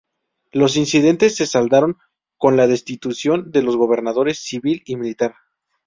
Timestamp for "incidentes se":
0.77-1.45